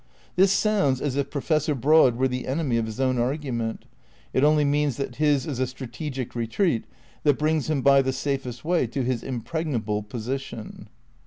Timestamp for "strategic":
5.67-6.33